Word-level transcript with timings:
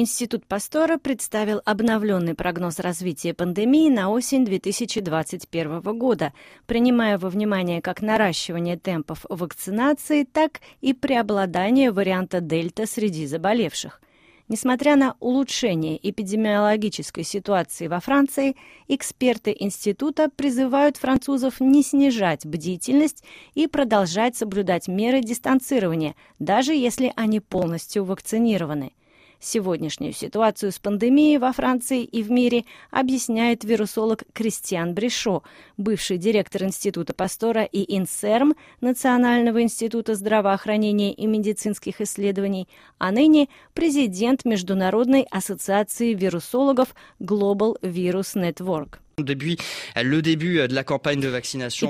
Институт 0.00 0.46
Пастора 0.46 0.96
представил 0.96 1.60
обновленный 1.64 2.36
прогноз 2.36 2.78
развития 2.78 3.34
пандемии 3.34 3.90
на 3.90 4.10
осень 4.10 4.44
2021 4.44 5.80
года, 5.98 6.32
принимая 6.66 7.18
во 7.18 7.28
внимание 7.28 7.82
как 7.82 8.00
наращивание 8.00 8.76
темпов 8.76 9.26
вакцинации, 9.28 10.22
так 10.22 10.60
и 10.80 10.92
преобладание 10.92 11.90
варианта 11.90 12.40
Дельта 12.40 12.86
среди 12.86 13.26
заболевших. 13.26 14.00
Несмотря 14.46 14.94
на 14.94 15.16
улучшение 15.18 15.98
эпидемиологической 16.08 17.24
ситуации 17.24 17.88
во 17.88 17.98
Франции, 17.98 18.54
эксперты 18.86 19.52
института 19.58 20.30
призывают 20.30 20.96
французов 20.96 21.58
не 21.58 21.82
снижать 21.82 22.46
бдительность 22.46 23.24
и 23.54 23.66
продолжать 23.66 24.36
соблюдать 24.36 24.86
меры 24.86 25.22
дистанцирования, 25.22 26.14
даже 26.38 26.72
если 26.72 27.12
они 27.16 27.40
полностью 27.40 28.04
вакцинированы. 28.04 28.92
Сегодняшнюю 29.40 30.12
ситуацию 30.12 30.72
с 30.72 30.80
пандемией 30.80 31.38
во 31.38 31.52
Франции 31.52 32.02
и 32.02 32.24
в 32.24 32.30
мире 32.30 32.64
объясняет 32.90 33.62
вирусолог 33.62 34.24
Кристиан 34.32 34.94
Брешо, 34.94 35.44
бывший 35.76 36.18
директор 36.18 36.64
Института 36.64 37.14
Пастора 37.14 37.62
и 37.62 37.96
Инсерм 37.96 38.54
Национального 38.80 39.62
института 39.62 40.16
здравоохранения 40.16 41.12
и 41.12 41.26
медицинских 41.26 42.00
исследований, 42.00 42.68
а 42.98 43.12
ныне 43.12 43.48
президент 43.74 44.44
Международной 44.44 45.22
ассоциации 45.30 46.14
вирусологов 46.14 46.92
Global 47.20 47.80
Virus 47.80 48.34
Network. 48.34 48.98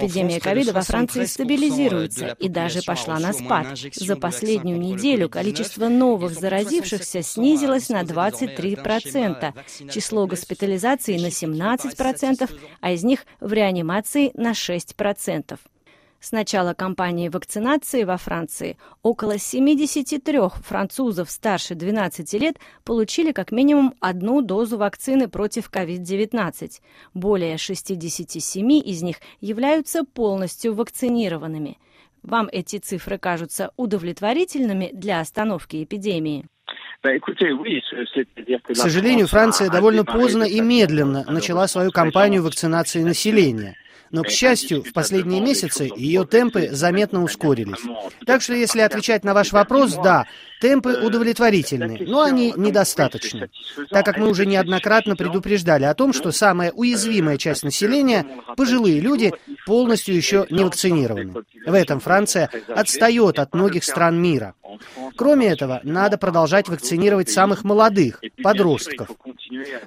Эпидемия 0.06 0.40
ковида 0.40 0.72
во 0.72 0.82
Франции 0.82 1.24
стабилизируется 1.24 2.36
и 2.38 2.48
даже 2.48 2.82
пошла 2.82 3.18
на 3.18 3.32
спад. 3.32 3.78
За 3.94 4.16
последнюю 4.16 4.78
неделю 4.80 5.28
количество 5.28 5.88
новых 5.88 6.32
заразившихся 6.32 7.22
снизилось 7.22 7.88
на 7.88 8.02
23%, 8.02 9.90
число 9.92 10.26
госпитализаций 10.26 11.18
на 11.18 11.28
17%, 11.28 12.50
а 12.80 12.90
из 12.92 13.04
них 13.04 13.26
в 13.40 13.52
реанимации 13.52 14.30
на 14.34 14.52
6%. 14.52 15.58
С 16.20 16.32
начала 16.32 16.74
кампании 16.74 17.28
вакцинации 17.28 18.02
во 18.02 18.16
Франции 18.16 18.76
около 19.02 19.38
73 19.38 20.40
французов 20.64 21.30
старше 21.30 21.76
12 21.76 22.32
лет 22.34 22.56
получили 22.84 23.30
как 23.30 23.52
минимум 23.52 23.94
одну 24.00 24.42
дозу 24.42 24.78
вакцины 24.78 25.28
против 25.28 25.70
COVID-19. 25.70 26.80
Более 27.14 27.56
67 27.56 28.72
из 28.72 29.02
них 29.02 29.18
являются 29.40 30.02
полностью 30.02 30.74
вакцинированными. 30.74 31.78
Вам 32.24 32.48
эти 32.50 32.78
цифры 32.78 33.16
кажутся 33.18 33.70
удовлетворительными 33.76 34.90
для 34.92 35.20
остановки 35.20 35.84
эпидемии? 35.84 36.46
К 37.00 38.74
сожалению, 38.74 39.28
Франция 39.28 39.70
довольно 39.70 40.04
поздно 40.04 40.42
и 40.42 40.60
медленно 40.60 41.24
начала 41.28 41.68
свою 41.68 41.92
кампанию 41.92 42.42
вакцинации 42.42 43.04
населения– 43.04 43.76
но, 44.10 44.22
к 44.22 44.30
счастью, 44.30 44.82
в 44.82 44.92
последние 44.92 45.40
месяцы 45.40 45.90
ее 45.96 46.24
темпы 46.24 46.68
заметно 46.70 47.22
ускорились. 47.22 47.82
Так 48.26 48.42
что, 48.42 48.54
если 48.54 48.80
отвечать 48.80 49.24
на 49.24 49.34
ваш 49.34 49.52
вопрос, 49.52 49.94
да, 49.94 50.26
темпы 50.60 51.00
удовлетворительны, 51.02 52.04
но 52.06 52.22
они 52.22 52.52
недостаточны, 52.56 53.50
так 53.90 54.04
как 54.04 54.18
мы 54.18 54.28
уже 54.28 54.46
неоднократно 54.46 55.16
предупреждали 55.16 55.84
о 55.84 55.94
том, 55.94 56.12
что 56.12 56.32
самая 56.32 56.72
уязвимая 56.72 57.36
часть 57.38 57.62
населения, 57.62 58.26
пожилые 58.56 59.00
люди, 59.00 59.32
полностью 59.66 60.14
еще 60.14 60.46
не 60.50 60.64
вакцинированы. 60.64 61.34
В 61.66 61.74
этом 61.74 62.00
Франция 62.00 62.50
отстает 62.68 63.38
от 63.38 63.54
многих 63.54 63.84
стран 63.84 64.20
мира. 64.20 64.54
Кроме 65.16 65.48
этого, 65.48 65.80
надо 65.82 66.18
продолжать 66.18 66.68
вакцинировать 66.68 67.30
самых 67.30 67.64
молодых, 67.64 68.20
подростков. 68.42 69.08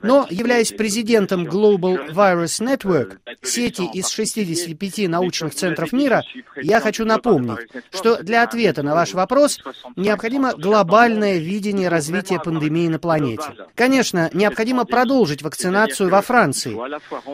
Но, 0.02 0.27
являясь 0.30 0.72
президентом 0.72 1.45
Global 1.47 2.11
Virus 2.11 2.61
Network, 2.61 3.17
сети 3.44 3.83
из 3.94 4.09
65 4.09 5.08
научных 5.08 5.55
центров 5.55 5.91
мира, 5.94 6.23
я 6.62 6.79
хочу 6.79 7.06
напомнить, 7.06 7.59
что 7.94 8.22
для 8.22 8.44
ответа 8.44 8.84
на 8.84 8.94
ваш 8.94 9.13
вопрос 9.13 9.59
необходимо 9.96 10.53
глобальное 10.53 11.38
видение 11.38 11.90
развития 11.90 12.40
пандемии 12.40 12.88
на 12.88 13.00
планете. 13.00 13.44
Конечно, 13.75 14.29
необходимо 14.34 14.85
продолжить 14.85 15.41
вакцинацию 15.41 16.09
во 16.09 16.22
Франции, 16.22 16.78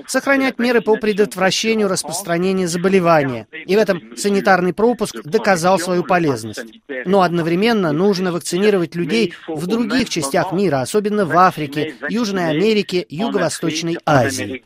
сохранять 0.07 0.59
меры 0.59 0.81
по 0.81 0.95
предотвращению 0.97 1.87
распространения 1.87 2.67
заболевания, 2.67 3.47
и 3.65 3.75
в 3.75 3.79
этом 3.79 4.15
санитарный 4.15 4.73
пропуск 4.73 5.21
доказал 5.23 5.79
свою 5.79 6.03
полезность. 6.03 6.65
Но 7.05 7.21
одновременно 7.21 7.91
нужно 7.91 8.31
вакцинировать 8.31 8.95
людей 8.95 9.33
в 9.47 9.67
других 9.67 10.09
частях 10.09 10.51
мира, 10.51 10.81
особенно 10.81 11.25
в 11.25 11.37
Африке, 11.37 11.95
Южной 12.09 12.26
Америке, 12.35 13.05
Юго-Восточной 13.09 13.97
Азии. 14.05 14.63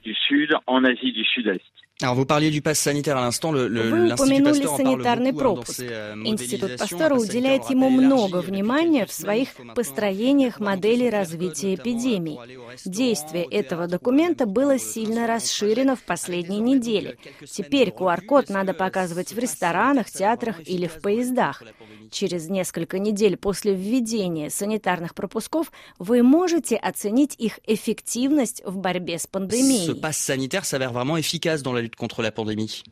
Вы 3.92 4.14
упомянули 4.14 4.66
санитарный 4.66 5.34
пропуск. 5.34 5.81
Euh, 5.81 6.28
Институт 6.28 6.78
Пастора 6.78 7.16
уделяет 7.16 7.69
ему 7.69 7.90
много 7.90 8.38
внимания 8.38 9.06
в 9.06 9.12
своих 9.12 9.50
построениях 9.75 10.59
моделей 10.59 11.09
развития 11.09 11.75
эпидемий. 11.75 12.40
Действие 12.86 13.44
этого 13.44 13.88
документа 13.88 14.47
было 14.47 14.80
сильно 14.80 15.28
расширено 15.28 15.96
в 15.96 16.03
последние 16.03 16.59
недели. 16.59 17.18
Теперь 17.46 17.90
QR-код 17.90 18.50
надо 18.50 18.74
показывать 18.74 19.34
в 19.34 19.38
ресторанах, 19.38 20.09
театрах 20.09 20.59
или 20.68 20.88
в 20.88 21.02
поездах. 21.02 21.62
Через 22.09 22.50
несколько 22.50 23.00
недель 23.00 23.38
после 23.38 23.74
введения 23.74 24.50
санитарных 24.50 25.14
пропусков 25.14 25.72
вы 26.00 26.24
можете 26.24 26.75
оценить 26.75 27.36
их 27.38 27.59
эффективность 27.66 28.62
в 28.66 28.78
борьбе 28.78 29.20
с 29.20 29.28
пандемией. 29.28 29.94
Sanitaire 30.22 30.66
s'avère 30.66 30.94
vraiment 30.94 31.18
efficace 31.18 31.64
dans 31.64 31.74
la 31.74 31.82
lutte 31.82 31.96
contre 31.96 32.22
la 32.22 32.32
pandémie. 32.32 32.84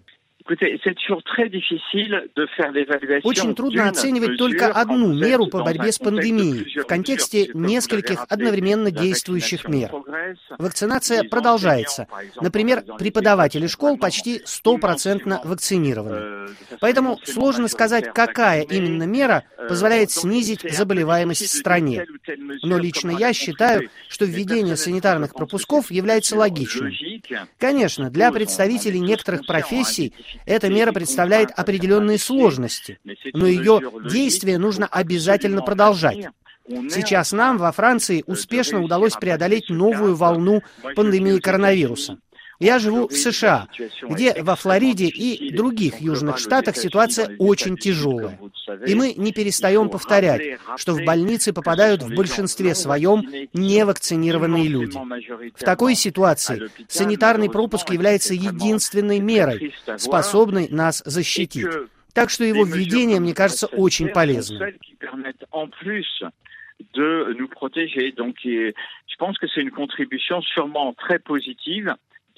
Очень 3.23 3.55
трудно 3.55 3.89
оценивать 3.89 4.37
только 4.37 4.67
одну 4.67 5.13
меру 5.13 5.47
по 5.47 5.63
борьбе 5.63 5.91
с 5.91 5.99
пандемией 5.99 6.81
в 6.81 6.85
контексте 6.85 7.49
нескольких 7.53 8.25
одновременно 8.29 8.91
действующих 8.91 9.67
мер. 9.67 9.91
Вакцинация 10.57 11.23
продолжается. 11.23 12.07
Например, 12.41 12.83
преподаватели 12.97 13.67
школ 13.67 13.97
почти 13.97 14.41
стопроцентно 14.45 15.41
вакцинированы. 15.43 16.15
Euh, 16.15 16.49
Поэтому 16.79 17.19
сложно 17.23 17.67
сказать, 17.67 18.13
какая 18.13 18.61
именно 18.61 19.03
мера 19.03 19.43
euh, 19.57 19.67
позволяет 19.67 20.11
снизить 20.11 20.61
заболеваемость 20.61 21.43
в 21.43 21.57
стране. 21.57 22.05
Но 22.63 22.77
лично 22.77 23.11
я 23.11 23.33
считаю, 23.33 23.89
что 24.07 24.25
введение 24.25 24.75
санитарных 24.75 25.33
пропусков 25.33 25.91
является 25.91 26.35
логичным. 26.35 26.91
Конечно, 27.57 28.09
для 28.09 28.31
представителей 28.31 28.99
некоторых 28.99 29.45
профессий 29.45 30.13
эта 30.45 30.69
мера 30.69 30.91
представляет 30.91 31.51
определенные 31.55 32.17
сложности, 32.17 32.99
но 33.33 33.47
ее 33.47 33.81
действие 34.09 34.57
нужно 34.57 34.87
обязательно 34.87 35.61
продолжать. 35.61 36.27
Сейчас 36.67 37.31
нам 37.31 37.57
во 37.57 37.71
Франции 37.71 38.23
успешно 38.27 38.81
удалось 38.81 39.13
преодолеть 39.13 39.69
новую 39.69 40.15
волну 40.15 40.61
пандемии 40.95 41.39
коронавируса. 41.39 42.19
Я 42.59 42.77
живу 42.77 43.07
в 43.07 43.13
США, 43.13 43.67
где 44.09 44.43
во 44.43 44.55
Флориде 44.57 45.07
и 45.07 45.55
других 45.55 46.01
южных 46.01 46.39
штатах 46.39 46.75
ситуация 46.75 47.33
очень 47.39 47.77
тяжелая. 47.77 48.37
И 48.85 48.95
мы 48.95 49.13
не 49.13 49.31
перестаем 49.31 49.89
повторять, 49.89 50.59
что 50.75 50.93
в 50.93 51.05
больницы 51.05 51.53
попадают 51.53 52.03
в 52.03 52.13
большинстве 52.13 52.75
своем 52.75 53.23
невакцинированные 53.53 54.67
люди. 54.67 54.97
В 55.55 55.63
такой 55.63 55.95
ситуации 55.95 56.69
санитарный 56.89 57.49
пропуск 57.49 57.91
является 57.91 58.33
единственной 58.33 59.19
мерой, 59.19 59.73
способной 59.97 60.67
нас 60.67 61.01
защитить. 61.05 61.65
Так 62.13 62.29
что 62.29 62.43
его 62.43 62.65
введение, 62.65 63.21
мне 63.21 63.33
кажется, 63.33 63.67
очень 63.67 64.09
полезным. 64.09 64.61
de 66.93 67.35
nous 67.37 67.49
protéger. 67.49 68.13
Donc, 68.13 68.37
je 68.41 69.15
pense 69.17 69.37
que 69.37 69.47
c'est 69.47 69.59
une 69.59 69.69
contribution 69.69 70.41
sûrement 70.41 70.93
très 70.93 71.19
positive 71.19 71.93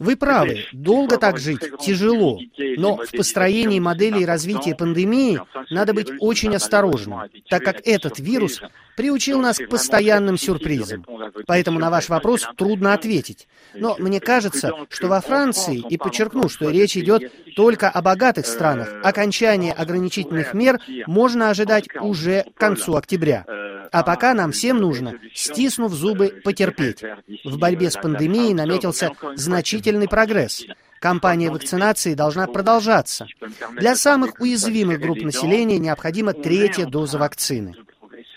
Вы 0.00 0.16
правы, 0.16 0.64
долго 0.72 1.18
так 1.18 1.38
жить 1.38 1.60
тяжело, 1.78 2.40
но 2.78 2.96
в 2.96 3.10
построении 3.10 3.78
моделей 3.80 4.24
развития 4.24 4.74
пандемии 4.74 5.42
надо 5.68 5.92
быть 5.92 6.10
очень 6.20 6.56
осторожным, 6.56 7.20
так 7.50 7.62
как 7.62 7.86
этот 7.86 8.18
вирус 8.18 8.62
приучил 8.96 9.40
нас 9.40 9.58
к 9.58 9.68
постоянным 9.68 10.38
сюрпризам. 10.38 11.04
Поэтому 11.46 11.78
на 11.78 11.90
ваш 11.90 12.08
вопрос 12.08 12.48
трудно 12.56 12.94
ответить. 12.94 13.46
Но 13.74 13.96
мне 13.98 14.20
кажется, 14.20 14.72
что 14.88 15.08
во 15.08 15.20
Франции, 15.20 15.84
и 15.86 15.98
подчеркну, 15.98 16.48
что 16.48 16.70
речь 16.70 16.96
идет 16.96 17.30
только 17.54 17.90
о 17.90 18.00
богатых 18.00 18.46
странах, 18.46 18.88
окончание 19.02 19.74
ограничительных 19.74 20.54
мер 20.54 20.80
можно 21.06 21.50
ожидать 21.50 21.88
уже 22.00 22.46
к 22.54 22.58
концу 22.58 22.96
октября. 22.96 23.44
А 23.92 24.02
пока 24.02 24.34
нам 24.34 24.52
всем 24.52 24.78
нужно, 24.78 25.14
стиснув 25.34 25.92
зубы, 25.92 26.40
потерпеть. 26.44 27.02
В 27.44 27.58
борьбе 27.58 27.90
с 27.90 27.96
пандемией 27.96 28.54
наметился 28.54 29.12
значительный 29.34 30.08
прогресс. 30.08 30.64
Кампания 31.00 31.50
вакцинации 31.50 32.14
должна 32.14 32.46
продолжаться. 32.46 33.26
Для 33.72 33.96
самых 33.96 34.38
уязвимых 34.38 35.00
групп 35.00 35.22
населения 35.22 35.78
необходима 35.78 36.34
третья 36.34 36.86
доза 36.86 37.18
вакцины. 37.18 37.74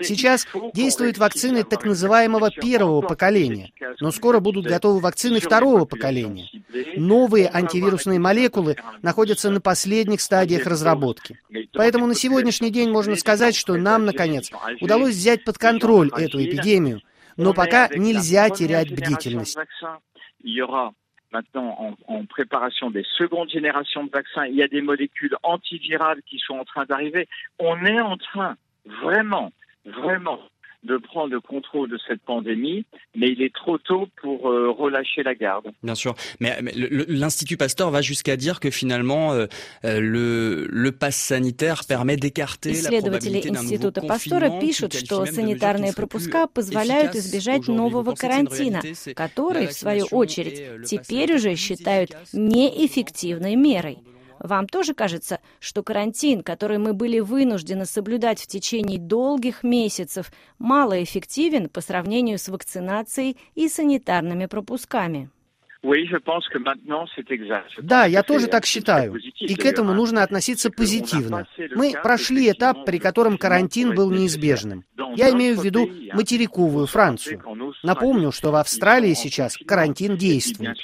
Сейчас 0.04 0.48
действуют 0.74 1.18
вакцины 1.18 1.64
так 1.64 1.86
называемого 1.86 2.52
первого 2.52 3.02
поколения, 3.02 3.72
но 4.00 4.12
скоро 4.12 4.40
будут 4.40 4.66
готовы 4.66 5.00
вакцины 5.00 5.40
второго 5.40 5.86
поколения. 5.86 6.50
Новые 6.96 7.50
антивирусные 7.52 8.20
молекулы 8.20 8.76
находятся 9.02 9.50
на 9.50 9.62
последних 9.62 10.22
стадиях 10.22 10.66
разработки. 10.68 11.40
Поэтому 11.74 12.08
на 12.08 12.16
сегодняшний 12.16 12.70
день 12.70 12.90
можно 12.90 13.16
сказать, 13.16 13.56
что 13.56 13.76
нам, 13.76 14.06
наконец, 14.06 14.52
удалось 14.82 15.16
взять 15.16 15.44
под 15.44 15.58
контроль 15.58 16.10
эту 16.16 16.44
эпидемию, 16.44 17.02
но 17.38 17.54
пока 17.54 17.90
нельзя 17.90 18.50
терять 18.50 18.92
бдительность. 18.92 19.58
maintenant 21.34 21.76
en, 21.80 21.96
en, 22.08 22.26
préparation 22.26 22.92
des 22.92 23.06
secondes 23.18 23.50
générations 23.50 24.04
de 24.04 24.12
vaccins. 24.12 24.46
Il 24.46 24.56
y 24.56 24.62
a 24.62 24.68
des 24.68 24.82
molécules 24.82 25.36
antivirales 25.42 26.22
qui 26.28 26.38
sont 26.38 26.60
en 26.60 26.64
train 26.64 26.86
d'arriver. 26.86 27.28
On 27.58 27.84
est 27.86 28.00
en 28.00 28.18
train 28.18 28.56
vraiment 28.86 29.52
vraiment 29.86 30.40
de 30.84 30.98
prendre 30.98 31.32
le 31.32 31.40
contrôle 31.40 31.90
de 31.90 31.98
cette 32.08 32.22
pandémie, 32.22 32.86
mais 33.16 33.32
il 33.32 33.42
est 33.42 33.54
trop 33.54 33.78
tôt 33.78 34.08
pour 34.22 34.50
euh, 34.50 34.70
relâcher 34.70 35.24
la 35.24 35.34
garde. 35.34 35.72
Bien 35.82 35.96
sûr, 35.96 36.14
mais, 36.40 36.58
mais 36.62 36.74
l'Institut 36.76 37.58
Pasteur 37.58 37.90
va 37.90 38.02
jusqu'à 38.02 38.36
dire 38.36 38.60
que 38.60 38.70
finalement 38.70 39.32
euh, 39.32 39.48
euh 39.86 40.00
le, 40.00 40.68
le 40.70 40.92
pass 40.92 41.16
sanitaire 41.16 41.84
permet 41.88 42.18
d'écarter 42.18 42.74
la 42.82 43.00
probabilité 43.00 43.50
d'un 43.50 43.64
nouveau 43.64 43.92
Пастора 43.92 44.60
пишут, 44.60 44.94
что 44.94 45.26
санитарные 45.26 45.94
пропуска 45.94 46.48
позволяют 46.48 47.16
избежать 47.16 47.68
нового 47.68 48.14
карантина, 48.16 48.82
который, 49.16 49.68
в 49.68 49.74
свою 49.74 50.06
очередь, 50.12 50.86
теперь 50.86 51.36
уже 51.36 51.56
считают 51.56 52.12
неэффективной 52.34 53.56
мерой. 53.56 54.00
Вам 54.44 54.68
тоже 54.68 54.94
кажется, 54.94 55.40
что 55.62 55.84
карантин, 55.84 56.44
который 56.44 56.78
мы 56.78 56.94
были 56.94 57.20
вынуждены 57.22 57.86
соблюдать 57.86 58.42
в 58.42 58.48
течение 58.48 59.00
долгих 59.00 59.64
месяцев, 59.64 60.32
малоэффективен 60.60 61.70
по 61.70 61.80
сравнению 61.80 62.38
с 62.38 62.50
вакцинацией 62.50 63.38
и 63.56 63.70
санитарными 63.70 64.48
пропусками? 64.48 65.30
Да, 67.82 68.06
я 68.06 68.24
тоже 68.24 68.48
так 68.48 68.66
считаю. 68.66 69.16
И 69.16 69.56
к 69.56 69.66
этому 69.66 69.94
нужно 69.94 70.24
относиться 70.24 70.72
позитивно. 70.72 71.46
Мы 71.76 71.94
прошли 72.02 72.50
этап, 72.52 72.86
при 72.86 73.00
котором 73.00 73.38
карантин 73.38 73.94
был 73.94 74.10
неизбежным. 74.10 74.86
Я 75.16 75.32
имею 75.32 75.58
в 75.58 75.64
виду 75.64 75.90
материковую 76.14 76.88
Францию. 76.88 77.44
Напомню, 77.82 78.32
что 78.32 78.52
в 78.52 78.56
Австралии 78.56 79.14
сейчас 79.14 79.58
карантин 79.58 80.18
действует. 80.18 80.78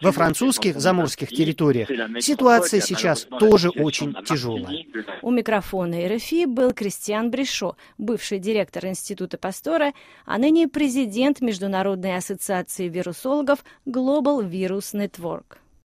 Во 0.00 0.12
французских 0.12 0.80
заморских 0.80 1.28
территориях 1.28 1.88
ситуация 2.20 2.80
сейчас 2.80 3.26
тоже 3.38 3.70
очень 3.70 4.14
тяжелая. 4.24 4.84
У 5.22 5.30
микрофона 5.30 6.08
РФИ 6.08 6.46
был 6.46 6.72
Кристиан 6.72 7.30
Брешо, 7.30 7.76
бывший 7.98 8.38
директор 8.38 8.86
Института 8.86 9.38
Пастора, 9.38 9.92
а 10.26 10.38
ныне 10.38 10.68
президент 10.68 11.40
Международной 11.40 12.16
ассоциации 12.16 12.88
вирусологов 12.88 13.64
Global 13.86 14.48
Virus 14.48 14.94
Network. 14.94 15.58